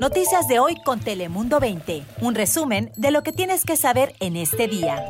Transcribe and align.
Noticias 0.00 0.46
de 0.46 0.58
hoy 0.58 0.76
con 0.84 1.00
Telemundo 1.00 1.58
20. 1.58 2.02
Un 2.20 2.34
resumen 2.34 2.92
de 2.96 3.10
lo 3.10 3.22
que 3.22 3.32
tienes 3.32 3.64
que 3.64 3.76
saber 3.76 4.14
en 4.20 4.36
este 4.36 4.68
día. 4.68 5.02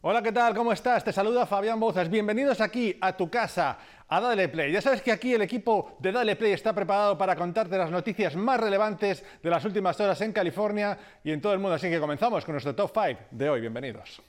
Hola, 0.00 0.22
¿qué 0.22 0.32
tal? 0.32 0.54
¿Cómo 0.54 0.72
estás? 0.72 1.04
Te 1.04 1.12
saluda 1.12 1.46
Fabián 1.46 1.78
Bozas. 1.78 2.08
Bienvenidos 2.08 2.60
aquí 2.60 2.96
a 3.00 3.16
tu 3.16 3.30
casa, 3.30 3.78
a 4.08 4.20
Dale 4.20 4.48
Play. 4.48 4.72
Ya 4.72 4.80
sabes 4.80 5.02
que 5.02 5.12
aquí 5.12 5.34
el 5.34 5.42
equipo 5.42 5.96
de 5.98 6.12
Dale 6.12 6.36
Play 6.36 6.52
está 6.52 6.72
preparado 6.72 7.18
para 7.18 7.36
contarte 7.36 7.76
las 7.76 7.90
noticias 7.90 8.34
más 8.36 8.60
relevantes 8.60 9.24
de 9.42 9.50
las 9.50 9.64
últimas 9.64 9.98
horas 10.00 10.20
en 10.20 10.32
California 10.32 10.98
y 11.22 11.32
en 11.32 11.40
todo 11.40 11.52
el 11.52 11.58
mundo. 11.58 11.74
Así 11.74 11.90
que 11.90 12.00
comenzamos 12.00 12.44
con 12.44 12.52
nuestro 12.52 12.74
top 12.74 12.92
5 12.94 13.20
de 13.30 13.50
hoy. 13.50 13.60
Bienvenidos. 13.60 14.22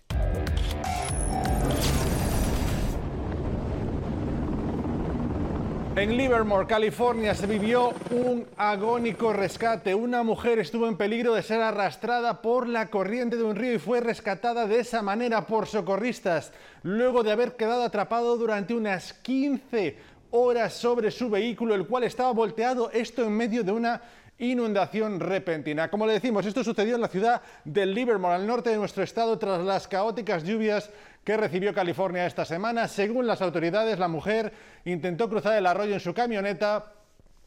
En 5.98 6.18
Livermore, 6.18 6.68
California, 6.68 7.34
se 7.34 7.48
vivió 7.48 7.94
un 8.12 8.46
agónico 8.58 9.32
rescate. 9.32 9.96
Una 9.96 10.24
mujer 10.24 10.60
estuvo 10.60 10.90
en 10.90 10.98
peligro 10.98 11.34
de 11.34 11.42
ser 11.42 11.62
arrastrada 11.62 12.42
por 12.42 12.68
la 12.68 12.90
corriente 12.90 13.38
de 13.38 13.44
un 13.44 13.56
río 13.56 13.76
y 13.76 13.80
fue 13.80 14.02
rescatada 14.02 14.68
de 14.68 14.80
esa 14.80 15.02
manera 15.02 15.48
por 15.48 15.68
socorristas, 15.68 16.52
luego 16.84 17.24
de 17.24 17.32
haber 17.32 17.56
quedado 17.56 17.84
atrapado 17.84 18.36
durante 18.36 18.74
unas 18.74 19.14
15 19.14 19.98
horas 20.32 20.74
sobre 20.74 21.12
su 21.12 21.30
vehículo, 21.30 21.74
el 21.76 21.88
cual 21.88 22.04
estaba 22.04 22.32
volteado, 22.34 22.92
esto 22.92 23.24
en 23.24 23.32
medio 23.32 23.64
de 23.64 23.72
una 23.72 24.02
inundación 24.40 25.20
repentina. 25.20 25.90
Como 25.90 26.06
le 26.06 26.14
decimos, 26.14 26.46
esto 26.46 26.64
sucedió 26.64 26.96
en 26.96 27.02
la 27.02 27.08
ciudad 27.08 27.42
de 27.64 27.86
Livermore, 27.86 28.36
al 28.36 28.48
norte 28.48 28.70
de 28.70 28.78
nuestro 28.78 29.04
estado, 29.04 29.38
tras 29.38 29.62
las 29.62 29.88
caóticas 29.88 30.44
lluvias 30.44 30.90
que 31.24 31.38
recibió 31.38 31.74
California 31.74 32.26
esta 32.26 32.46
semana. 32.46 32.88
Según 32.88 33.28
las 33.28 33.42
autoridades, 33.42 33.98
la 33.98 34.08
mujer 34.08 34.54
intentó 34.86 35.30
cruzar 35.30 35.58
el 35.58 35.66
arroyo 35.66 35.94
en 35.94 36.00
su 36.00 36.14
camioneta, 36.14 36.94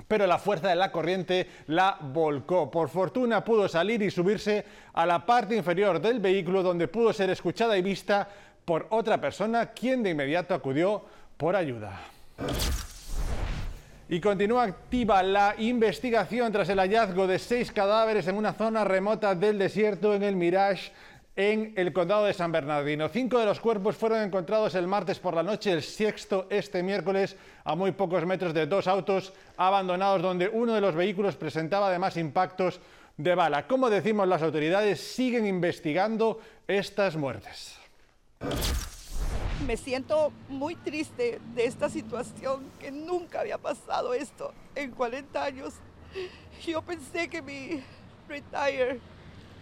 pero 0.07 0.27
la 0.27 0.39
fuerza 0.39 0.69
de 0.69 0.77
la 0.77 0.91
corriente 0.91 1.49
la 1.67 1.99
volcó. 2.01 2.71
Por 2.71 2.89
fortuna 2.89 3.45
pudo 3.45 3.69
salir 3.69 4.03
y 4.03 4.11
subirse 4.11 4.65
a 4.95 5.05
la 5.05 5.25
parte 5.27 5.55
inferior 5.55 6.01
del 6.01 6.21
vehículo 6.21 6.63
donde 6.63 6.89
pudo 6.89 7.13
ser 7.13 7.31
escuchada 7.31 7.77
y 7.77 7.83
vista 7.83 8.29
por 8.65 8.87
otra 8.91 9.21
persona, 9.21 9.67
quien 9.67 10.03
de 10.03 10.11
inmediato 10.11 10.55
acudió 10.55 11.05
por 11.37 11.55
ayuda. 11.55 12.01
Y 14.11 14.21
continúa 14.21 14.63
activa 14.63 15.23
la 15.23 15.55
investigación 15.59 16.51
tras 16.51 16.71
el 16.71 16.79
hallazgo 16.79 17.27
de 17.27 17.39
seis 17.39 17.71
cadáveres 17.71 18.27
en 18.27 18.37
una 18.37 18.55
zona 18.55 18.83
remota 18.83 19.35
del 19.35 19.59
desierto 19.59 20.15
en 20.15 20.23
el 20.23 20.35
Mirage 20.35 20.93
en 21.37 21.75
el 21.77 21.93
condado 21.93 22.25
de 22.25 22.33
San 22.33 22.51
Bernardino. 22.51 23.11
Cinco 23.11 23.39
de 23.39 23.45
los 23.45 23.61
cuerpos 23.61 23.97
fueron 23.97 24.23
encontrados 24.23 24.75
el 24.75 24.87
martes 24.87 25.19
por 25.19 25.35
la 25.35 25.43
noche, 25.43 25.73
el 25.73 25.83
sexto 25.83 26.47
este 26.49 26.83
miércoles, 26.83 27.37
a 27.65 27.75
muy 27.77 27.93
pocos 27.93 28.25
metros 28.25 28.55
de 28.55 28.67
dos 28.67 28.89
autos 28.89 29.35
abandonados 29.59 30.23
donde 30.23 30.49
uno 30.49 30.73
de 30.75 30.81
los 30.81 30.95
vehículos 30.95 31.37
presentaba 31.37 31.89
además 31.89 32.17
impactos 32.17 32.81
de 33.19 33.35
bala. 33.35 33.67
Como 33.67 33.91
decimos, 33.91 34.27
las 34.27 34.43
autoridades 34.43 35.01
siguen 35.01 35.47
investigando 35.47 36.41
estas 36.67 37.15
muertes. 37.15 37.77
Me 39.69 39.77
siento 39.77 40.33
muy 40.49 40.77
triste 40.77 41.43
de 41.55 41.67
esta 41.67 41.91
situación, 41.91 42.73
que 42.81 42.91
nunca 42.91 43.41
había 43.41 43.59
pasado 43.59 44.15
esto 44.15 44.55
en 44.75 44.93
40 44.93 45.45
años. 45.45 45.75
Yo 46.67 46.81
pensé 46.81 47.29
que 47.29 47.43
mi 47.43 47.85
retire, 48.27 48.99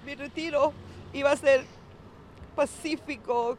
mi 0.05 0.15
retiro 0.15 0.73
iba 1.13 1.33
a 1.33 1.37
ser 1.37 1.65
pacífico, 2.55 3.59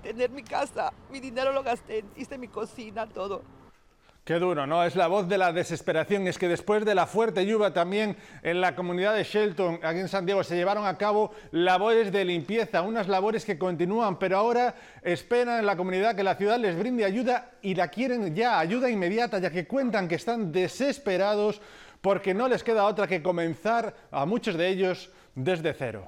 tener 0.00 0.30
mi 0.30 0.44
casa, 0.44 0.92
mi 1.10 1.18
dinero 1.18 1.50
lo 1.50 1.64
gasté, 1.64 2.04
hice 2.14 2.38
mi 2.38 2.46
cocina, 2.46 3.08
todo. 3.08 3.42
Qué 4.28 4.38
duro, 4.38 4.66
¿no? 4.66 4.84
Es 4.84 4.94
la 4.94 5.06
voz 5.06 5.26
de 5.26 5.38
la 5.38 5.54
desesperación. 5.54 6.26
Es 6.26 6.36
que 6.36 6.48
después 6.48 6.84
de 6.84 6.94
la 6.94 7.06
fuerte 7.06 7.46
lluvia 7.46 7.72
también 7.72 8.14
en 8.42 8.60
la 8.60 8.76
comunidad 8.76 9.14
de 9.14 9.24
Shelton, 9.24 9.80
aquí 9.82 10.00
en 10.00 10.08
San 10.08 10.26
Diego, 10.26 10.44
se 10.44 10.54
llevaron 10.54 10.86
a 10.86 10.98
cabo 10.98 11.32
labores 11.50 12.12
de 12.12 12.26
limpieza, 12.26 12.82
unas 12.82 13.08
labores 13.08 13.46
que 13.46 13.56
continúan, 13.56 14.18
pero 14.18 14.36
ahora 14.36 14.74
esperan 15.00 15.60
en 15.60 15.64
la 15.64 15.78
comunidad 15.78 16.14
que 16.14 16.24
la 16.24 16.34
ciudad 16.34 16.58
les 16.58 16.78
brinde 16.78 17.06
ayuda 17.06 17.52
y 17.62 17.74
la 17.74 17.88
quieren 17.88 18.34
ya, 18.34 18.58
ayuda 18.58 18.90
inmediata, 18.90 19.38
ya 19.38 19.48
que 19.50 19.66
cuentan 19.66 20.08
que 20.08 20.16
están 20.16 20.52
desesperados 20.52 21.62
porque 22.02 22.34
no 22.34 22.48
les 22.48 22.62
queda 22.62 22.84
otra 22.84 23.06
que 23.06 23.22
comenzar 23.22 23.94
a 24.10 24.26
muchos 24.26 24.58
de 24.58 24.68
ellos 24.68 25.10
desde 25.34 25.72
cero. 25.72 26.06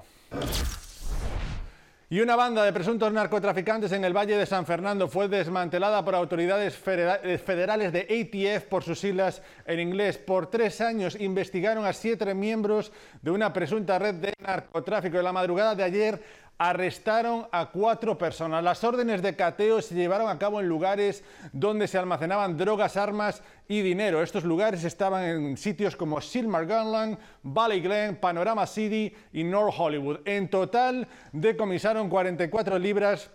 Y 2.11 2.19
una 2.19 2.35
banda 2.35 2.65
de 2.65 2.73
presuntos 2.73 3.13
narcotraficantes 3.13 3.93
en 3.93 4.03
el 4.03 4.11
Valle 4.11 4.35
de 4.35 4.45
San 4.45 4.65
Fernando 4.65 5.07
fue 5.07 5.29
desmantelada 5.29 6.03
por 6.03 6.13
autoridades 6.13 6.77
eh, 6.85 7.37
federales 7.37 7.93
de 7.93 8.01
ATF 8.01 8.65
por 8.65 8.83
sus 8.83 8.99
siglas 8.99 9.41
en 9.65 9.79
inglés. 9.79 10.17
Por 10.17 10.47
tres 10.47 10.81
años 10.81 11.15
investigaron 11.17 11.85
a 11.85 11.93
siete 11.93 12.33
miembros 12.33 12.91
de 13.21 13.31
una 13.31 13.53
presunta 13.53 13.97
red 13.97 14.15
de 14.15 14.33
narcotráfico. 14.41 15.19
En 15.19 15.23
la 15.23 15.31
madrugada 15.31 15.73
de 15.73 15.83
ayer 15.83 16.21
arrestaron 16.61 17.47
a 17.51 17.71
cuatro 17.71 18.19
personas. 18.19 18.63
Las 18.63 18.83
órdenes 18.83 19.23
de 19.23 19.35
cateo 19.35 19.81
se 19.81 19.95
llevaron 19.95 20.29
a 20.29 20.37
cabo 20.37 20.59
en 20.59 20.67
lugares 20.67 21.23
donde 21.51 21.87
se 21.87 21.97
almacenaban 21.97 22.55
drogas, 22.55 22.97
armas 22.97 23.41
y 23.67 23.81
dinero. 23.81 24.21
Estos 24.21 24.43
lugares 24.43 24.83
estaban 24.83 25.23
en 25.23 25.57
sitios 25.57 25.95
como 25.95 26.21
Silmar 26.21 26.67
Gunland, 26.67 27.17
Valley 27.41 27.81
Glen, 27.81 28.15
Panorama 28.17 28.67
City 28.67 29.11
y 29.33 29.43
North 29.43 29.73
Hollywood. 29.75 30.19
En 30.23 30.51
total 30.51 31.07
decomisaron 31.31 32.07
44 32.09 32.77
libras 32.77 33.31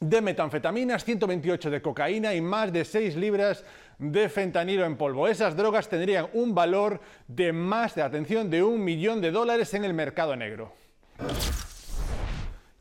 de 0.00 0.20
metanfetaminas, 0.20 1.04
128 1.04 1.70
de 1.70 1.80
cocaína 1.80 2.34
y 2.34 2.40
más 2.40 2.72
de 2.72 2.84
6 2.84 3.14
libras 3.14 3.64
de 4.00 4.28
fentanilo 4.28 4.84
en 4.84 4.96
polvo. 4.96 5.28
Esas 5.28 5.56
drogas 5.56 5.88
tendrían 5.88 6.26
un 6.32 6.56
valor 6.56 7.00
de 7.28 7.52
más 7.52 7.94
de 7.94 8.02
atención 8.02 8.50
de 8.50 8.64
un 8.64 8.82
millón 8.82 9.20
de 9.20 9.30
dólares 9.30 9.72
en 9.74 9.84
el 9.84 9.94
mercado 9.94 10.34
negro. 10.34 10.72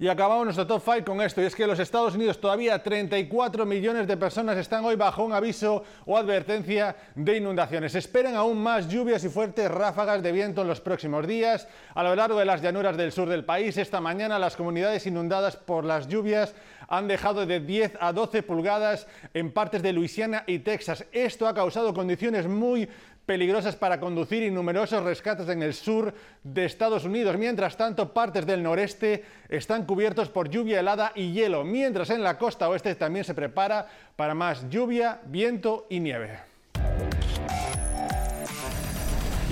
Y 0.04 0.10
acabamos 0.10 0.44
nuestro 0.44 0.68
top 0.68 0.82
5 0.84 1.06
con 1.06 1.22
esto, 1.22 1.42
y 1.42 1.46
es 1.46 1.56
que 1.56 1.66
los 1.66 1.80
Estados 1.80 2.16
Unidos 2.16 2.42
todavía 2.42 2.84
34 2.84 3.66
millones 3.66 4.06
de 4.06 4.18
personas 4.18 4.58
están 4.58 4.84
hoy 4.84 4.98
bajo 4.98 5.24
un 5.24 5.32
aviso 5.32 5.86
o 6.06 6.18
advertencia 6.18 6.98
de 7.16 7.38
inundaciones. 7.38 7.96
esperan 7.96 8.36
aún 8.36 8.62
más 8.62 8.90
lluvias 8.90 9.24
y 9.24 9.30
fuertes 9.30 9.72
ráfagas 9.72 10.22
de 10.22 10.34
viento 10.34 10.62
en 10.62 10.68
los 10.68 10.82
próximos 10.82 11.26
días. 11.26 11.70
A 11.96 12.04
lo 12.04 12.18
largo 12.18 12.38
de 12.38 12.44
las 12.44 12.62
llanuras 12.62 12.98
del 12.98 13.14
sur 13.14 13.30
del 13.30 13.46
país, 13.46 13.78
esta 13.78 14.02
mañana 14.02 14.38
las 14.38 14.58
comunidades 14.58 15.08
inundadas 15.08 15.56
por 15.56 15.86
las 15.86 16.10
lluvias 16.10 16.54
han 16.90 17.08
dejado 17.08 17.46
de 17.46 17.62
10 17.62 17.94
a 18.02 18.12
12 18.12 18.44
pulgadas 18.44 19.08
en 19.34 19.54
partes 19.54 19.82
de 19.82 19.94
Luisiana 19.94 20.44
y 20.48 20.60
Texas. 20.60 21.06
Esto 21.14 21.48
ha 21.48 21.54
causado 21.54 21.94
condiciones 21.94 22.46
muy 22.46 22.90
peligrosas 23.26 23.76
para 23.76 24.00
conducir 24.00 24.44
y 24.44 24.52
numerosos 24.52 25.04
rescates 25.04 25.48
en 25.50 25.64
el 25.64 25.74
sur 25.74 26.14
de 26.44 26.66
Estados 26.66 27.06
Unidos. 27.06 27.38
Mientras 27.38 27.78
tanto, 27.78 28.14
partes 28.14 28.46
del 28.46 28.64
noreste 28.64 29.24
están 29.50 29.86
cubiertos 29.86 30.30
por 30.30 30.50
lluvia 30.50 30.80
helada 30.80 31.12
y 31.16 31.32
hielo, 31.32 31.64
mientras 31.64 32.10
en 32.10 32.24
la 32.24 32.38
costa 32.38 32.70
oeste 32.70 32.96
también 32.96 33.26
se 33.26 33.34
prepara 33.34 33.88
para 34.16 34.34
más 34.34 34.70
lluvia, 34.70 35.22
viento 35.26 35.88
y 35.90 36.00
nieve. 36.00 36.53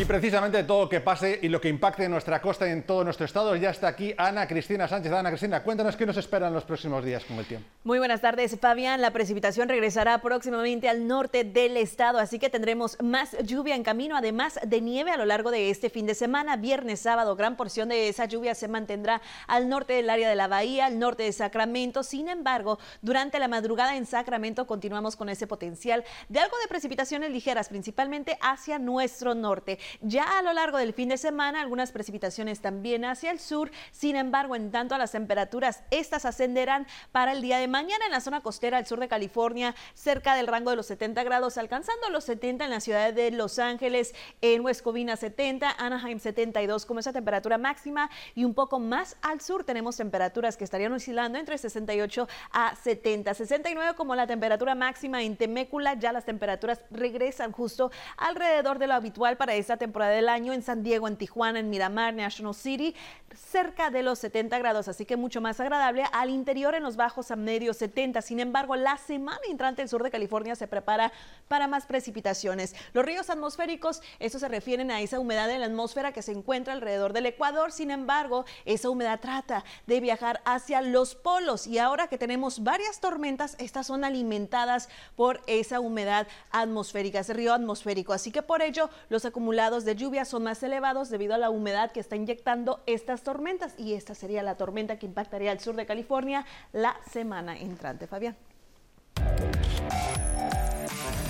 Y 0.02 0.06
precisamente 0.06 0.64
todo 0.64 0.86
lo 0.86 0.90
que 0.90 1.00
pase 1.00 1.38
y 1.44 1.48
lo 1.48 1.62
que 1.62 1.70
impacte 1.70 2.06
en 2.06 2.10
nuestra 2.10 2.42
costa 2.42 2.68
y 2.68 2.72
en 2.72 2.82
todo 2.88 3.04
nuestro 3.04 3.24
estado, 3.24 3.56
ya 3.56 3.70
está 3.70 3.90
aquí 3.90 4.16
Ana 4.18 4.48
Cristina 4.48 4.88
Sánchez. 4.88 5.12
Ana 5.12 5.30
Cristina, 5.30 5.62
cuéntanos 5.62 5.96
qué 5.96 6.08
nos 6.08 6.18
espera 6.18 6.48
en 6.48 6.56
los 6.56 6.64
próximos 6.64 7.06
días 7.06 7.24
con 7.24 7.38
el 7.38 7.46
tiempo. 7.46 7.68
Muy 7.84 8.00
buenas 8.00 8.20
tardes, 8.20 8.58
Fabián. 8.60 9.00
La 9.00 9.12
precipitación 9.12 9.70
regresará 9.70 10.18
próximamente 10.18 10.90
al 10.90 11.06
norte 11.06 11.44
del 11.44 11.78
estado, 11.78 12.18
así 12.18 12.40
que 12.40 12.50
tendremos 12.50 12.98
más 13.00 13.38
lluvia 13.44 13.76
en 13.76 13.84
camino, 13.84 14.18
además 14.18 14.60
de 14.66 14.82
nieve 14.82 15.12
a 15.12 15.18
lo 15.18 15.26
largo 15.26 15.52
de 15.52 15.70
este 15.70 15.92
fin 15.92 16.08
de 16.08 16.16
semana. 16.16 16.58
Viernes, 16.58 17.02
sábado, 17.02 17.36
gran 17.36 17.56
porción 17.56 17.90
de 17.90 18.10
esa 18.10 18.26
lluvia 18.26 18.56
se 18.56 18.68
mantendrá 18.68 19.22
al 19.46 19.70
norte 19.70 19.94
del 19.94 20.10
área 20.10 20.28
de 20.30 20.36
la 20.36 20.48
bahía, 20.48 20.88
al 20.88 20.98
norte 20.98 21.22
de 21.22 21.32
Sacramento. 21.32 22.02
Sin 22.02 22.28
embargo, 22.28 22.80
durante 23.04 23.38
la 23.38 23.48
madrugada 23.48 23.96
en 23.96 24.08
Sacramento 24.08 24.66
continuamos 24.66 25.16
con 25.16 25.30
ese 25.30 25.46
potencial 25.46 26.04
de 26.28 26.40
algo 26.40 26.58
de 26.60 26.70
precipitaciones 26.70 27.30
ligeras, 27.30 27.70
principalmente 27.70 28.40
hacia 28.42 28.80
nuestro 28.80 29.36
norte. 29.36 29.78
Ya 30.00 30.40
a 30.40 30.42
lo 30.42 30.54
largo 30.54 30.78
del 30.78 30.94
fin 30.94 31.10
de 31.10 31.18
semana, 31.18 31.62
algunas 31.62 31.92
precipitaciones 31.92 32.62
también 32.62 33.06
hacia 33.06 33.32
el 33.32 33.40
sur. 33.40 33.72
Sin 33.92 34.16
embargo, 34.16 34.56
en 34.56 34.72
tanto 34.72 34.96
a 34.96 34.98
las 34.98 35.12
temperaturas, 35.12 35.84
estas 35.92 36.26
ascenderán 36.26 36.88
para 37.12 37.34
el 37.34 37.42
día 37.42 37.58
de 37.58 37.68
mañana 37.68 38.06
en 38.06 38.12
la 38.12 38.22
zona 38.22 38.42
costera 38.42 38.78
del 38.78 38.86
sur 38.86 39.00
de 39.00 39.08
California, 39.08 39.76
cerca 39.94 40.36
del 40.36 40.48
rango 40.48 40.70
de 40.70 40.78
los 40.78 40.88
70 40.88 41.24
grados, 41.24 41.58
alcanzando 41.58 42.10
los 42.10 42.24
70 42.26 42.66
en 42.66 42.72
la 42.72 42.80
ciudad 42.80 43.14
de 43.14 43.32
Los 43.32 43.60
Ángeles, 43.60 44.14
en 44.42 44.62
West 44.62 44.82
Covina 44.82 45.16
70, 45.16 45.76
Anaheim 45.78 46.20
72 46.20 46.86
como 46.86 47.00
esa 47.00 47.14
temperatura 47.14 47.58
máxima 47.58 48.10
y 48.36 48.44
un 48.44 48.54
poco 48.54 48.80
más 48.80 49.18
al 49.22 49.42
sur 49.42 49.64
tenemos 49.64 49.98
temperaturas 49.98 50.58
que 50.58 50.64
estarían 50.64 50.94
oscilando 50.94 51.38
entre 51.38 51.58
68 51.58 52.28
a 52.52 52.76
70, 52.76 53.34
69 53.34 53.96
como 53.96 54.16
la 54.16 54.28
temperatura 54.28 54.76
máxima 54.76 55.24
en 55.24 55.36
Temécula, 55.38 55.96
ya 55.96 56.12
las 56.12 56.26
temperaturas 56.26 56.82
regresan 56.92 57.52
justo 57.52 57.92
alrededor 58.18 58.80
de 58.80 58.88
lo 58.88 58.94
habitual 58.94 59.38
para 59.38 59.56
esa 59.56 59.71
temporada 59.78 60.12
del 60.12 60.30
año 60.30 60.54
en 60.54 60.64
San 60.64 60.84
Diego, 60.84 61.08
en 61.08 61.18
Tijuana, 61.18 61.60
en 61.60 61.70
Miramar, 61.70 62.14
National 62.14 62.54
City, 62.54 62.96
cerca 63.36 63.90
de 63.90 64.04
los 64.04 64.20
70 64.20 64.58
grados, 64.60 64.88
así 64.88 65.06
que 65.06 65.18
mucho 65.18 65.42
más 65.42 65.60
agradable. 65.60 66.04
Al 66.12 66.30
interior 66.30 66.76
en 66.76 66.84
los 66.84 66.96
bajos 66.96 67.32
a 67.32 67.36
medio 67.36 67.74
70. 67.74 68.22
Sin 68.22 68.40
embargo, 68.40 68.76
la 68.76 68.98
semana 68.98 69.40
entrante 69.50 69.82
el 69.82 69.90
sur 69.90 70.04
de 70.04 70.12
California 70.12 70.56
se 70.56 70.68
prepara 70.68 71.12
para 71.48 71.68
más 71.68 71.86
precipitaciones. 71.86 72.76
Los 72.94 73.06
ríos 73.06 73.30
atmosféricos, 73.30 74.02
eso 74.20 74.40
se 74.40 74.48
refieren 74.48 74.92
a 74.92 75.02
esa 75.02 75.20
humedad 75.20 75.50
en 75.50 75.62
la 75.62 75.68
atmósfera 75.68 76.12
que 76.12 76.22
se 76.22 76.32
encuentra 76.32 76.74
alrededor 76.74 77.14
del 77.14 77.26
Ecuador. 77.26 77.72
Sin 77.72 77.92
embargo, 77.92 78.46
esa 78.66 78.90
humedad 78.90 79.20
trata 79.20 79.64
de 79.88 80.00
viajar 80.00 80.42
hacia 80.46 80.82
los 80.82 81.16
polos 81.16 81.68
y 81.68 81.78
ahora 81.78 82.08
que 82.08 82.18
tenemos 82.18 82.64
varias 82.64 83.00
tormentas, 83.00 83.56
estas 83.60 83.88
son 83.88 84.04
alimentadas 84.04 84.90
por 85.16 85.42
esa 85.48 85.80
humedad 85.80 86.28
atmosférica, 86.52 87.20
ese 87.20 87.34
río 87.34 87.54
atmosférico. 87.54 88.14
Así 88.14 88.32
que 88.32 88.42
por 88.42 88.62
ello 88.62 88.90
los 89.10 89.26
acumulados 89.26 89.61
de 89.62 89.96
lluvia 89.96 90.26
son 90.26 90.42
más 90.44 90.64
elevados 90.64 91.12
debido 91.12 91.36
a 91.36 91.38
la 91.38 91.52
humedad 91.52 91.92
que 91.92 92.00
está 92.00 92.16
inyectando 92.16 92.82
estas 92.88 93.22
tormentas 93.22 93.76
y 93.78 93.94
esta 93.94 94.16
sería 94.16 94.42
la 94.42 94.56
tormenta 94.56 94.98
que 94.98 95.06
impactaría 95.06 95.52
al 95.52 95.60
sur 95.60 95.76
de 95.76 95.86
California 95.86 96.48
la 96.74 96.98
semana 97.12 97.56
entrante. 97.56 98.08
Fabián. 98.08 98.36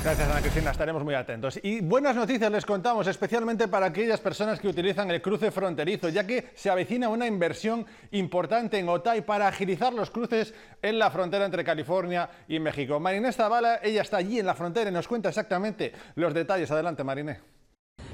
Gracias, 0.01 0.30
Ana 0.30 0.39
Cristina. 0.39 0.72
Estaremos 0.72 1.04
muy 1.04 1.13
atentos. 1.13 1.60
Y 1.62 1.81
buenas 1.81 2.16
noticias 2.16 2.50
les 2.50 2.66
contamos, 2.66 3.06
especialmente 3.06 3.68
para 3.68 3.88
aquellas 3.88 4.22
personas 4.22 4.62
que 4.62 4.69
utilizan 4.69 5.12
el 5.12 5.22
cruce 5.22 5.51
fronterizo, 5.51 6.07
ya 6.07 6.25
que 6.25 6.51
se 6.56 6.69
avecina 6.69 7.10
una 7.10 7.27
inversión 7.27 7.86
importante 8.12 8.80
en 8.80 8.88
Otay 8.88 9.22
para 9.22 9.50
agilizar 9.50 9.92
los 9.92 10.10
cruces 10.10 10.54
en 10.81 10.98
la 10.98 11.12
frontera 11.12 11.44
entre 11.44 11.66
California 11.66 12.30
y 12.48 12.60
México. 12.60 12.98
Mariné 13.00 13.34
Zavala, 13.34 13.81
ella 13.84 14.04
está 14.04 14.18
allí 14.18 14.39
en 14.39 14.45
la 14.45 14.56
frontera 14.56 14.89
y 14.89 14.94
nos 14.94 15.10
cuenta 15.10 15.27
exactamente 15.27 15.92
los 16.16 16.34
detalles. 16.34 16.72
Adelante, 16.72 17.04
Mariné. 17.04 17.61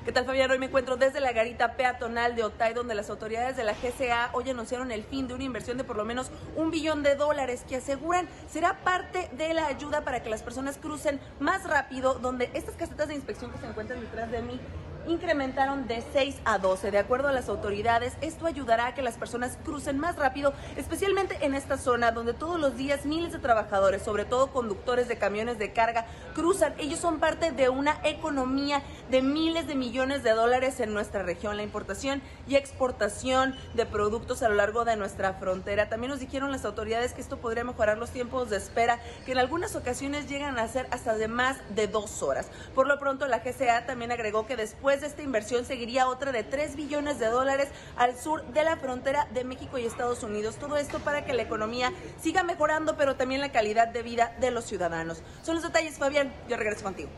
¿Qué 0.08 0.14
tal, 0.14 0.24
Fabián? 0.24 0.50
Hoy 0.50 0.58
me 0.58 0.68
encuentro 0.68 0.96
desde 0.96 1.20
la 1.20 1.34
garita 1.34 1.74
peatonal 1.74 2.34
de 2.34 2.46
Otay, 2.46 2.74
donde 2.74 2.96
las 2.96 3.10
autoridades 3.10 3.58
de 3.58 3.66
la 3.66 3.74
GCA 3.74 4.30
hoy 4.32 4.50
anunciaron 4.50 4.90
el 4.94 5.04
fin 5.04 5.28
de 5.28 5.34
una 5.34 5.44
inversión 5.44 5.78
de 5.78 5.84
por 5.84 5.98
lo 5.98 6.06
menos 6.06 6.32
un 6.56 6.72
billón 6.72 7.04
de 7.04 7.16
dólares 7.16 7.66
que 7.68 7.76
aseguran 7.76 8.30
será 8.50 8.78
parte 8.86 9.30
de 9.34 9.54
la 9.54 9.68
ayuda 9.68 10.06
para 10.06 10.24
que 10.24 10.30
las 10.30 10.44
personas 10.44 10.78
crucen 10.78 11.20
más 11.42 11.66
rápido, 11.66 12.14
donde 12.14 12.50
estas 12.54 12.76
casetas 12.76 13.10
de 13.10 13.16
inspección 13.16 13.52
que 13.52 13.58
se 13.58 13.68
encuentran 13.68 14.00
detrás 14.00 14.32
de 14.32 14.42
mí 14.42 14.62
incrementaron 15.08 15.88
de 15.88 16.04
6 16.14 16.36
a 16.46 16.58
12. 16.58 16.92
De 16.92 16.98
acuerdo 16.98 17.28
a 17.28 17.32
las 17.32 17.50
autoridades, 17.50 18.14
esto 18.22 18.46
ayudará 18.46 18.88
a 18.88 18.96
que 18.96 19.02
las 19.02 19.16
personas 19.16 19.58
crucen 19.64 19.98
más 19.98 20.16
rápido, 20.16 20.54
especialmente 20.76 21.38
en 21.46 21.56
esta 21.56 21.78
zona 21.78 22.12
donde 22.12 22.34
todos 22.34 22.60
los 22.60 22.78
días 22.78 23.06
miles 23.06 23.32
de 23.32 23.40
trabajadores, 23.40 24.02
sobre 24.02 24.26
todo 24.26 24.52
conductores 24.52 25.08
de 25.08 25.18
camiones 25.18 25.58
de 25.58 25.74
carga, 25.74 26.06
cruzan. 26.34 26.74
Ellos 26.78 27.00
son 27.00 27.20
parte 27.20 27.52
de 27.52 27.70
una 27.70 28.00
economía 28.04 28.82
de 29.10 29.22
miles 29.22 29.68
de 29.68 29.76
millones 29.76 30.24
de 30.24 30.32
dólares 30.32 30.80
en 30.80 30.94
nuestra 30.94 31.24
región. 31.24 31.58
La 31.58 31.64
importación 31.64 32.22
y 32.48 32.56
exportación 32.56 33.56
de 33.74 33.86
productos 33.86 34.44
a 34.44 34.50
lo 34.50 34.56
largo 34.56 34.86
de 34.86 34.96
nuestra 34.96 35.34
frontera. 35.34 35.90
También 35.90 36.12
nos 36.12 36.20
dijeron 36.20 36.52
las 36.52 36.66
autoridades 36.66 37.14
que 37.14 37.22
esto 37.22 37.38
podría 37.38 37.64
mejorar 37.64 37.98
los 37.98 38.12
tiempos 38.12 38.50
de 38.50 38.58
espera, 38.58 39.00
que 39.26 39.32
en 39.32 39.38
algunas 39.38 39.76
ocasiones 39.76 40.28
llegan 40.28 40.60
a 40.60 40.68
ser 40.68 40.88
hasta 40.92 41.16
de 41.16 41.28
más 41.28 41.58
de 41.76 41.88
dos 41.88 42.22
horas. 42.24 42.50
Por 42.76 42.88
lo 42.88 43.00
pronto, 43.00 43.28
la 43.28 43.40
GCA 43.40 43.86
también 43.86 44.12
agregó 44.12 44.46
que 44.46 44.56
después 44.56 44.97
de 45.02 45.08
esta 45.08 45.22
inversión 45.22 45.66
seguiría 45.66 46.08
otra 46.08 46.32
de 46.32 46.44
3 46.44 46.76
billones 46.76 47.20
de 47.20 47.28
dólares 47.28 47.70
al 47.96 48.18
sur 48.18 48.44
de 48.46 48.64
la 48.64 48.78
frontera 48.78 49.28
de 49.34 49.44
México 49.44 49.78
y 49.78 49.86
Estados 49.86 50.24
Unidos. 50.24 50.56
Todo 50.56 50.78
esto 50.78 51.00
para 51.00 51.26
que 51.26 51.34
la 51.34 51.44
economía 51.44 51.92
siga 52.22 52.44
mejorando, 52.44 52.98
pero 52.98 53.16
también 53.16 53.42
la 53.42 53.52
calidad 53.52 53.88
de 53.88 54.04
vida 54.04 54.36
de 54.40 54.52
los 54.52 54.66
ciudadanos. 54.66 55.22
Son 55.44 55.56
los 55.56 55.64
detalles, 55.64 55.98
Fabián. 55.98 56.34
Yo 56.48 56.58
regreso 56.58 56.84
contigo. 56.84 57.10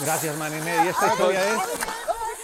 Gracias, 0.00 0.36
Maniné. 0.36 0.84
Y 0.84 0.88
esta 0.88 1.06
historia 1.08 1.40
es 1.54 1.60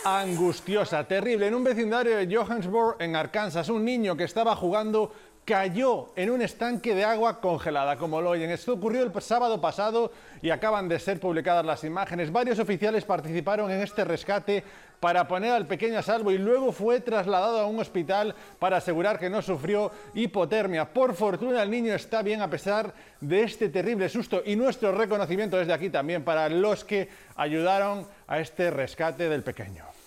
angustiosa, 0.05 1.05
terrible. 1.05 1.49
En 1.49 1.55
un 1.55 1.64
vecindario 1.64 2.17
de 2.17 2.35
Johannesburg, 2.35 2.96
en 3.00 3.17
Arkansas, 3.17 3.69
un 3.69 3.85
niño 3.85 4.17
que 4.17 4.25
estaba 4.25 4.55
jugando 4.55 5.12
cayó 5.48 6.12
en 6.14 6.28
un 6.28 6.42
estanque 6.42 6.94
de 6.94 7.04
agua 7.04 7.40
congelada, 7.40 7.96
como 7.96 8.20
lo 8.20 8.28
oyen. 8.28 8.50
Esto 8.50 8.74
ocurrió 8.74 9.02
el 9.02 9.22
sábado 9.22 9.58
pasado 9.62 10.12
y 10.42 10.50
acaban 10.50 10.90
de 10.90 10.98
ser 10.98 11.18
publicadas 11.18 11.64
las 11.64 11.84
imágenes. 11.84 12.30
Varios 12.30 12.58
oficiales 12.58 13.06
participaron 13.06 13.70
en 13.70 13.80
este 13.80 14.04
rescate 14.04 14.62
para 15.00 15.26
poner 15.26 15.52
al 15.52 15.66
pequeño 15.66 16.00
a 16.00 16.02
salvo 16.02 16.32
y 16.32 16.36
luego 16.36 16.70
fue 16.70 17.00
trasladado 17.00 17.60
a 17.60 17.66
un 17.66 17.80
hospital 17.80 18.34
para 18.58 18.76
asegurar 18.76 19.18
que 19.18 19.30
no 19.30 19.40
sufrió 19.40 19.90
hipotermia. 20.12 20.92
Por 20.92 21.14
fortuna 21.14 21.62
el 21.62 21.70
niño 21.70 21.94
está 21.94 22.20
bien 22.20 22.42
a 22.42 22.50
pesar 22.50 22.92
de 23.18 23.44
este 23.44 23.70
terrible 23.70 24.10
susto 24.10 24.42
y 24.44 24.54
nuestro 24.54 24.92
reconocimiento 24.92 25.56
desde 25.56 25.72
aquí 25.72 25.88
también 25.88 26.24
para 26.24 26.50
los 26.50 26.84
que 26.84 27.08
ayudaron 27.36 28.06
a 28.26 28.38
este 28.38 28.70
rescate 28.70 29.30
del 29.30 29.42
pequeño. 29.42 29.97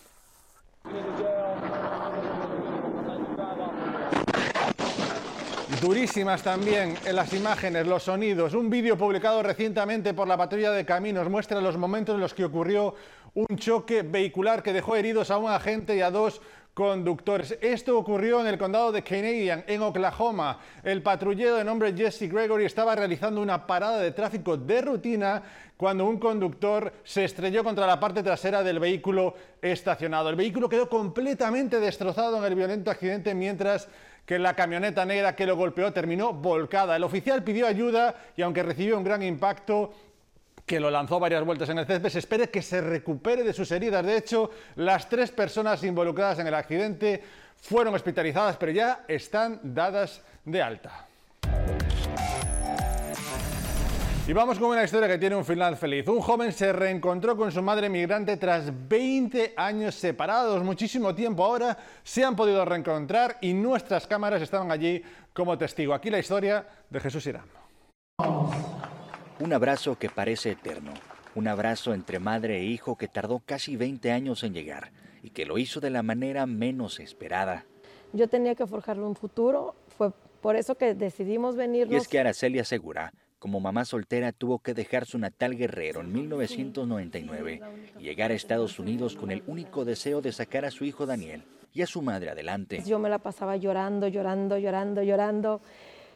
Durísimas 5.81 6.43
también 6.43 6.93
en 7.07 7.15
las 7.15 7.33
imágenes, 7.33 7.87
los 7.87 8.03
sonidos. 8.03 8.53
Un 8.53 8.69
vídeo 8.69 8.99
publicado 8.99 9.41
recientemente 9.41 10.13
por 10.13 10.27
la 10.27 10.37
patrulla 10.37 10.69
de 10.69 10.85
caminos 10.85 11.27
muestra 11.27 11.59
los 11.59 11.75
momentos 11.75 12.13
en 12.13 12.21
los 12.21 12.35
que 12.35 12.45
ocurrió 12.45 12.93
un 13.33 13.57
choque 13.57 14.03
vehicular 14.03 14.61
que 14.61 14.73
dejó 14.73 14.95
heridos 14.95 15.31
a 15.31 15.39
un 15.39 15.49
agente 15.49 15.95
y 15.95 16.01
a 16.01 16.11
dos 16.11 16.39
conductores. 16.75 17.57
Esto 17.61 17.97
ocurrió 17.97 18.41
en 18.41 18.47
el 18.47 18.59
condado 18.59 18.91
de 18.91 19.03
Canadian, 19.03 19.63
en 19.65 19.81
Oklahoma. 19.81 20.59
El 20.83 21.01
patrullero 21.01 21.55
de 21.55 21.63
nombre 21.63 21.93
Jesse 21.97 22.31
Gregory 22.31 22.65
estaba 22.65 22.95
realizando 22.95 23.41
una 23.41 23.65
parada 23.65 23.97
de 23.97 24.11
tráfico 24.11 24.57
de 24.57 24.81
rutina 24.83 25.41
cuando 25.77 26.05
un 26.05 26.19
conductor 26.19 26.93
se 27.03 27.23
estrelló 27.23 27.63
contra 27.63 27.87
la 27.87 27.99
parte 27.99 28.21
trasera 28.21 28.61
del 28.61 28.79
vehículo 28.79 29.33
estacionado. 29.59 30.29
El 30.29 30.35
vehículo 30.35 30.69
quedó 30.69 30.87
completamente 30.87 31.79
destrozado 31.79 32.37
en 32.37 32.43
el 32.43 32.53
violento 32.53 32.91
accidente 32.91 33.33
mientras 33.33 33.89
que 34.31 34.39
la 34.39 34.53
camioneta 34.53 35.03
negra 35.03 35.35
que 35.35 35.45
lo 35.45 35.57
golpeó 35.57 35.91
terminó 35.91 36.31
volcada. 36.31 36.95
El 36.95 37.03
oficial 37.03 37.43
pidió 37.43 37.67
ayuda 37.67 38.15
y 38.37 38.41
aunque 38.41 38.63
recibió 38.63 38.97
un 38.97 39.03
gran 39.03 39.21
impacto, 39.21 39.91
que 40.65 40.79
lo 40.79 40.89
lanzó 40.89 41.19
varias 41.19 41.43
vueltas 41.43 41.67
en 41.67 41.79
el 41.79 41.85
césped, 41.85 42.07
se 42.07 42.19
espera 42.19 42.47
que 42.47 42.61
se 42.61 42.79
recupere 42.79 43.43
de 43.43 43.51
sus 43.51 43.69
heridas. 43.73 44.05
De 44.05 44.15
hecho, 44.15 44.49
las 44.77 45.09
tres 45.09 45.31
personas 45.31 45.83
involucradas 45.83 46.39
en 46.39 46.47
el 46.47 46.53
accidente 46.53 47.21
fueron 47.57 47.93
hospitalizadas, 47.93 48.55
pero 48.55 48.71
ya 48.71 49.03
están 49.09 49.59
dadas 49.63 50.21
de 50.45 50.61
alta. 50.61 51.07
Y 54.31 54.33
vamos 54.33 54.57
con 54.59 54.69
una 54.69 54.85
historia 54.85 55.09
que 55.09 55.17
tiene 55.17 55.35
un 55.35 55.43
final 55.43 55.75
feliz. 55.75 56.07
Un 56.07 56.21
joven 56.21 56.53
se 56.53 56.71
reencontró 56.71 57.35
con 57.35 57.51
su 57.51 57.61
madre 57.61 57.89
migrante 57.89 58.37
tras 58.37 58.71
20 58.87 59.55
años 59.57 59.93
separados, 59.93 60.63
muchísimo 60.63 61.13
tiempo 61.13 61.43
ahora, 61.43 61.77
se 62.01 62.23
han 62.23 62.33
podido 62.33 62.63
reencontrar 62.63 63.39
y 63.41 63.53
nuestras 63.53 64.07
cámaras 64.07 64.41
estaban 64.41 64.71
allí 64.71 65.03
como 65.33 65.57
testigo. 65.57 65.93
Aquí 65.93 66.09
la 66.09 66.19
historia 66.19 66.65
de 66.89 66.99
Jesús 67.01 67.27
Irán. 67.27 67.43
Un 69.41 69.51
abrazo 69.51 69.97
que 69.99 70.09
parece 70.09 70.51
eterno, 70.51 70.93
un 71.35 71.49
abrazo 71.49 71.93
entre 71.93 72.19
madre 72.19 72.59
e 72.59 72.63
hijo 72.63 72.95
que 72.97 73.09
tardó 73.09 73.41
casi 73.45 73.75
20 73.75 74.13
años 74.13 74.45
en 74.45 74.53
llegar 74.53 74.93
y 75.23 75.31
que 75.31 75.45
lo 75.45 75.57
hizo 75.57 75.81
de 75.81 75.89
la 75.89 76.03
manera 76.03 76.45
menos 76.45 77.01
esperada. 77.01 77.65
Yo 78.13 78.29
tenía 78.29 78.55
que 78.55 78.65
forjarle 78.65 79.03
un 79.03 79.17
futuro, 79.17 79.75
fue 79.97 80.11
por 80.39 80.55
eso 80.55 80.75
que 80.75 80.93
decidimos 80.93 81.57
venirnos. 81.57 81.93
Y 81.93 81.97
es 81.97 82.07
que 82.07 82.21
Araceli 82.21 82.59
asegura 82.59 83.11
como 83.41 83.59
mamá 83.59 83.85
soltera 83.85 84.33
tuvo 84.33 84.59
que 84.59 84.75
dejar 84.75 85.07
su 85.07 85.17
natal 85.17 85.57
Guerrero 85.57 86.01
en 86.01 86.13
1999 86.13 87.59
y 87.97 88.03
llegar 88.03 88.29
a 88.29 88.35
Estados 88.35 88.77
Unidos 88.77 89.15
con 89.15 89.31
el 89.31 89.41
único 89.47 89.83
deseo 89.83 90.21
de 90.21 90.31
sacar 90.31 90.63
a 90.63 90.69
su 90.69 90.85
hijo 90.85 91.07
Daniel 91.07 91.43
y 91.73 91.81
a 91.81 91.87
su 91.87 92.03
madre 92.03 92.29
adelante. 92.29 92.83
Yo 92.85 92.99
me 92.99 93.09
la 93.09 93.17
pasaba 93.17 93.57
llorando, 93.57 94.07
llorando, 94.07 94.59
llorando, 94.59 95.01
llorando. 95.01 95.59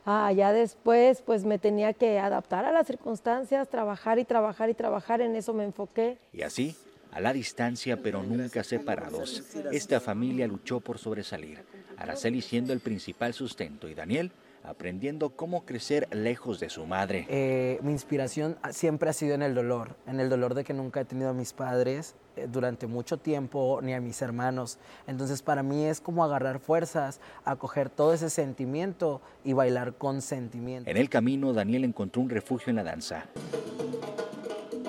Ah, 0.05 0.32
ya 0.34 0.53
después 0.53 1.24
pues 1.24 1.46
me 1.46 1.58
tenía 1.58 1.94
que 1.94 2.20
adaptar 2.20 2.63
a 2.63 2.72
las 2.72 2.86
circunstancias, 2.86 3.70
trabajar 3.70 4.20
y 4.20 4.25
trabajar 4.25 4.70
y 4.70 4.75
trabajar, 4.75 5.20
en 5.22 5.36
eso 5.36 5.51
me 5.51 5.63
enfoqué. 5.63 6.20
Y 6.32 6.44
así, 6.44 6.75
a 7.12 7.20
la 7.22 7.34
distancia 7.34 7.98
pero 7.98 8.22
nunca 8.22 8.63
separados, 8.63 9.41
esta 9.72 10.00
familia 10.00 10.46
luchó 10.46 10.79
por 10.79 11.00
sobresalir. 11.00 11.63
Araceli 11.98 12.44
siendo 12.44 12.72
el 12.72 12.82
principal 12.82 13.34
sustento 13.34 13.89
y 13.89 13.96
Daniel 13.96 14.32
aprendiendo 14.67 15.31
cómo 15.31 15.65
crecer 15.65 16.07
lejos 16.12 16.60
de 16.60 16.69
su 16.69 16.86
madre. 16.86 17.25
Eh, 17.29 17.79
mi 17.81 17.91
inspiración 17.91 18.57
siempre 18.72 19.10
ha 19.10 19.13
sido 19.13 19.36
en 19.36 19.41
el 19.41 19.55
dolor, 19.55 19.95
en 20.07 20.19
el 20.19 20.29
dolor 20.29 20.53
de 20.53 20.63
que 20.63 20.74
nunca 20.74 21.01
he 21.01 21.05
tenido 21.05 21.29
a 21.29 21.34
mis 21.34 21.53
padres 21.53 22.15
eh, 22.36 22.48
durante 22.51 22.88
mucho 22.88 23.17
tiempo, 23.17 23.79
ni 23.81 23.93
a 23.93 24.01
mis 24.01 24.22
hermanos. 24.22 24.77
Entonces 25.07 25.41
para 25.41 25.63
mí 25.63 25.86
es 25.86 26.01
como 26.01 26.24
agarrar 26.24 26.60
fuerzas, 26.60 27.19
acoger 27.43 27.89
todo 27.89 28.13
ese 28.13 28.29
sentimiento 28.29 29.22
y 29.43 29.53
bailar 29.53 29.95
con 29.95 30.22
sentimiento. 30.22 30.89
En 30.89 30.98
el 30.98 31.10
camino, 31.10 31.53
Daniel 31.53 31.84
encontró 31.86 32.22
un 32.22 32.29
refugio 32.29 32.69
en 32.69 32.77
la 32.77 32.84
danza. 32.84 33.25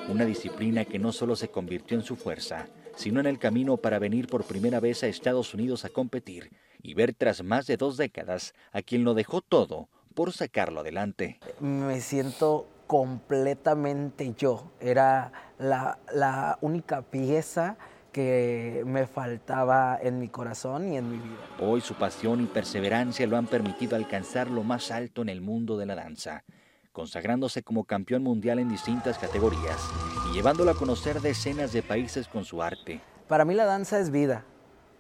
Una 0.09 0.25
disciplina 0.25 0.85
que 0.85 0.99
no 0.99 1.13
solo 1.13 1.35
se 1.35 1.49
convirtió 1.49 1.97
en 1.97 2.05
su 2.05 2.17
fuerza, 2.17 2.69
sino 2.95 3.21
en 3.21 3.27
el 3.27 3.39
camino 3.39 3.77
para 3.77 3.99
venir 3.99 4.29
por 4.29 4.45
primera 4.45 4.81
vez 4.81 5.03
a 5.03 5.09
Estados 5.09 5.53
Unidos 5.53 5.85
a 5.85 5.89
competir 5.89 6.51
y 6.87 6.95
ver 6.95 7.15
tras 7.15 7.43
más 7.43 7.67
de 7.67 7.77
dos 7.77 7.97
décadas 7.97 8.55
a 8.71 8.81
quien 8.81 9.03
lo 9.03 9.15
dejó 9.15 9.41
todo 9.41 9.89
por 10.15 10.33
sacarlo 10.33 10.81
adelante. 10.81 11.41
Me 11.59 12.01
siento 12.01 12.69
completamente 12.87 14.35
yo. 14.39 14.71
Era 14.81 15.33
la, 15.59 15.99
la 16.15 16.59
única 16.61 17.03
pieza 17.03 17.77
que 18.13 18.85
me 18.87 19.07
faltaba 19.07 19.99
en 20.01 20.21
mi 20.21 20.29
corazón 20.29 20.93
y 20.93 20.97
en 20.97 21.11
mi 21.11 21.19
vida. 21.19 21.37
Hoy 21.61 21.81
su 21.81 21.95
pasión 21.95 22.41
y 22.41 22.47
perseverancia 22.47 23.27
lo 23.27 23.37
han 23.37 23.47
permitido 23.47 23.97
alcanzar 23.97 24.49
lo 24.49 24.63
más 24.63 24.93
alto 24.93 25.23
en 25.23 25.29
el 25.29 25.41
mundo 25.41 25.77
de 25.77 25.87
la 25.87 25.97
danza, 25.97 26.45
consagrándose 26.93 27.65
como 27.65 27.85
campeón 27.85 28.23
mundial 28.23 28.61
en 28.61 28.69
distintas 28.69 29.19
categorías 29.19 29.91
y 30.31 30.35
llevándolo 30.35 30.71
a 30.71 30.75
conocer 30.75 31.21
decenas 31.21 31.73
de 31.73 31.83
países 31.83 32.29
con 32.29 32.45
su 32.45 32.63
arte. 32.63 33.01
Para 33.27 33.45
mí 33.45 33.55
la 33.55 33.65
danza 33.65 33.99
es 33.99 34.11
vida. 34.11 34.45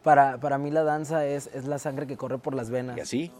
Para, 0.07 0.39
para 0.39 0.57
mí 0.57 0.71
la 0.71 0.85
danza 0.85 1.27
es, 1.27 1.51
es 1.53 1.65
la 1.65 1.81
sangre 1.81 2.07
que 2.07 2.17
corre 2.17 2.39
por 2.39 2.55
las 2.55 2.71
venas. 2.71 2.97
Y 2.97 3.01
así, 3.01 3.33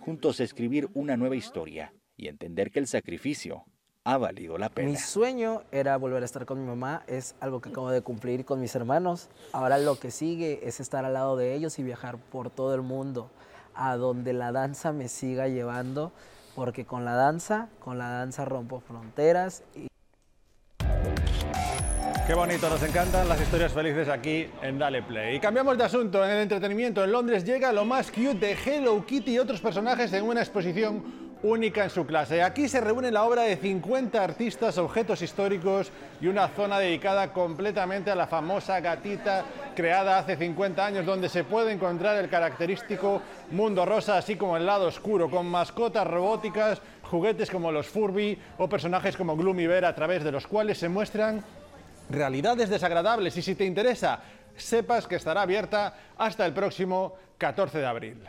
juntos 0.00 0.40
escribir 0.40 0.88
una 0.94 1.18
nueva 1.18 1.36
historia 1.36 1.92
y 2.16 2.28
entender 2.28 2.70
que 2.70 2.78
el 2.78 2.86
sacrificio 2.86 3.66
ha 4.04 4.16
valido 4.16 4.56
la 4.56 4.70
pena. 4.70 4.88
Mi 4.88 4.96
sueño 4.96 5.64
era 5.70 5.98
volver 5.98 6.22
a 6.22 6.24
estar 6.24 6.46
con 6.46 6.62
mi 6.62 6.66
mamá, 6.66 7.02
es 7.08 7.34
algo 7.40 7.60
que 7.60 7.68
acabo 7.68 7.90
de 7.90 8.00
cumplir 8.00 8.46
con 8.46 8.58
mis 8.58 8.74
hermanos. 8.74 9.28
Ahora 9.52 9.76
lo 9.76 10.00
que 10.00 10.10
sigue 10.10 10.66
es 10.66 10.80
estar 10.80 11.04
al 11.04 11.12
lado 11.12 11.36
de 11.36 11.52
ellos 11.52 11.78
y 11.78 11.82
viajar 11.82 12.16
por 12.16 12.48
todo 12.48 12.74
el 12.74 12.80
mundo, 12.80 13.28
a 13.74 13.98
donde 13.98 14.32
la 14.32 14.50
danza 14.50 14.94
me 14.94 15.08
siga 15.08 15.48
llevando, 15.48 16.10
porque 16.54 16.86
con 16.86 17.04
la 17.04 17.12
danza, 17.12 17.68
con 17.80 17.98
la 17.98 18.08
danza 18.08 18.46
rompo 18.46 18.80
fronteras. 18.80 19.62
Y... 19.74 19.88
Qué 22.26 22.32
bonito, 22.32 22.70
nos 22.70 22.82
encantan 22.82 23.28
las 23.28 23.38
historias 23.38 23.70
felices 23.70 24.08
aquí 24.08 24.48
en 24.62 24.78
Dale 24.78 25.02
Play. 25.02 25.36
Y 25.36 25.40
cambiamos 25.40 25.76
de 25.76 25.84
asunto, 25.84 26.24
en 26.24 26.30
el 26.30 26.38
entretenimiento 26.38 27.04
en 27.04 27.12
Londres 27.12 27.44
llega 27.44 27.70
lo 27.70 27.84
más 27.84 28.10
cute 28.10 28.34
de 28.34 28.52
Hello 28.52 29.04
Kitty 29.04 29.32
y 29.32 29.38
otros 29.38 29.60
personajes 29.60 30.10
en 30.14 30.24
una 30.24 30.40
exposición 30.40 31.04
única 31.42 31.84
en 31.84 31.90
su 31.90 32.06
clase. 32.06 32.42
Aquí 32.42 32.66
se 32.66 32.80
reúne 32.80 33.10
la 33.10 33.24
obra 33.24 33.42
de 33.42 33.58
50 33.58 34.24
artistas, 34.24 34.78
objetos 34.78 35.20
históricos 35.20 35.92
y 36.18 36.26
una 36.26 36.48
zona 36.48 36.78
dedicada 36.78 37.30
completamente 37.30 38.10
a 38.10 38.14
la 38.14 38.26
famosa 38.26 38.80
gatita 38.80 39.44
creada 39.76 40.18
hace 40.18 40.38
50 40.38 40.86
años, 40.86 41.04
donde 41.04 41.28
se 41.28 41.44
puede 41.44 41.72
encontrar 41.72 42.16
el 42.16 42.30
característico 42.30 43.20
mundo 43.50 43.84
rosa, 43.84 44.16
así 44.16 44.36
como 44.36 44.56
el 44.56 44.64
lado 44.64 44.86
oscuro, 44.86 45.28
con 45.28 45.44
mascotas 45.44 46.06
robóticas, 46.06 46.80
juguetes 47.02 47.50
como 47.50 47.70
los 47.70 47.86
Furby 47.86 48.38
o 48.56 48.66
personajes 48.66 49.14
como 49.14 49.36
Gloomy 49.36 49.66
Bear, 49.66 49.84
a 49.84 49.94
través 49.94 50.24
de 50.24 50.32
los 50.32 50.46
cuales 50.46 50.78
se 50.78 50.88
muestran 50.88 51.44
realidades 52.10 52.68
desagradables. 52.68 53.36
Y 53.36 53.42
si 53.42 53.54
te 53.54 53.64
interesa, 53.64 54.20
sepas 54.56 55.06
que 55.06 55.16
estará 55.16 55.42
abierta 55.42 55.94
hasta 56.16 56.46
el 56.46 56.52
próximo 56.52 57.14
14 57.38 57.78
de 57.78 57.86
abril. 57.86 58.28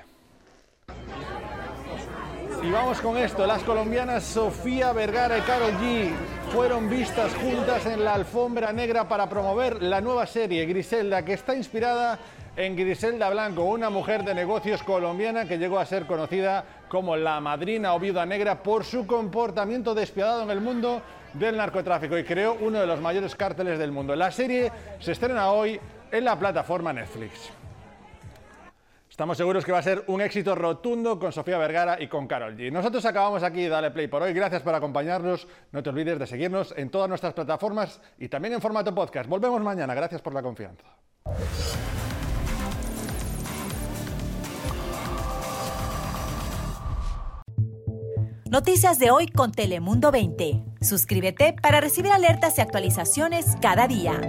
Y 2.63 2.71
vamos 2.71 2.99
con 2.99 3.17
esto, 3.17 3.45
las 3.45 3.61
colombianas 3.63 4.23
Sofía 4.23 4.91
Vergara 4.91 5.37
y 5.37 5.41
Carol 5.41 5.73
G 5.73 6.11
fueron 6.51 6.89
vistas 6.89 7.33
juntas 7.35 7.85
en 7.85 8.03
la 8.03 8.13
alfombra 8.13 8.71
negra 8.71 9.07
para 9.07 9.29
promover 9.29 9.81
la 9.81 10.01
nueva 10.01 10.25
serie 10.25 10.65
Griselda, 10.65 11.23
que 11.23 11.33
está 11.33 11.55
inspirada 11.55 12.19
en 12.55 12.75
Griselda 12.75 13.29
Blanco, 13.29 13.63
una 13.63 13.89
mujer 13.89 14.23
de 14.23 14.33
negocios 14.33 14.83
colombiana 14.83 15.47
que 15.47 15.57
llegó 15.57 15.79
a 15.79 15.85
ser 15.85 16.05
conocida 16.05 16.63
como 16.89 17.15
la 17.15 17.39
madrina 17.39 17.93
o 17.93 17.99
viuda 17.99 18.25
negra 18.25 18.63
por 18.63 18.85
su 18.85 19.05
comportamiento 19.05 19.93
despiadado 19.93 20.43
en 20.43 20.51
el 20.51 20.61
mundo 20.61 21.01
del 21.33 21.57
narcotráfico 21.57 22.17
y 22.17 22.23
creó 22.23 22.57
uno 22.59 22.79
de 22.79 22.87
los 22.87 23.01
mayores 23.01 23.35
cárteles 23.35 23.77
del 23.77 23.91
mundo. 23.91 24.15
La 24.15 24.31
serie 24.31 24.71
se 24.99 25.11
estrena 25.11 25.51
hoy 25.51 25.79
en 26.11 26.25
la 26.25 26.37
plataforma 26.37 26.93
Netflix. 26.93 27.51
Estamos 29.15 29.37
seguros 29.37 29.63
que 29.63 29.71
va 29.71 29.77
a 29.77 29.81
ser 29.81 30.03
un 30.07 30.19
éxito 30.19 30.55
rotundo 30.55 31.17
con 31.17 31.31
Sofía 31.31 31.57
Vergara 31.57 31.95
y 32.01 32.09
con 32.09 32.27
Carol 32.27 32.57
G. 32.57 32.69
Nosotros 32.69 33.05
acabamos 33.05 33.43
aquí 33.43 33.65
Dale 33.65 33.91
Play 33.91 34.09
por 34.09 34.21
hoy. 34.21 34.33
Gracias 34.33 34.61
por 34.61 34.75
acompañarnos. 34.75 35.47
No 35.71 35.81
te 35.81 35.89
olvides 35.89 36.19
de 36.19 36.27
seguirnos 36.27 36.73
en 36.75 36.89
todas 36.89 37.07
nuestras 37.07 37.33
plataformas 37.33 38.01
y 38.19 38.27
también 38.27 38.55
en 38.55 38.59
formato 38.59 38.93
podcast. 38.93 39.29
Volvemos 39.29 39.61
mañana. 39.61 39.93
Gracias 39.93 40.21
por 40.21 40.33
la 40.33 40.43
confianza. 40.43 40.83
Noticias 48.49 48.99
de 48.99 49.11
hoy 49.11 49.27
con 49.27 49.53
Telemundo 49.53 50.11
20. 50.11 50.61
Suscríbete 50.81 51.55
para 51.61 51.79
recibir 51.79 52.11
alertas 52.11 52.57
y 52.57 52.61
actualizaciones 52.61 53.55
cada 53.61 53.87
día. 53.87 54.19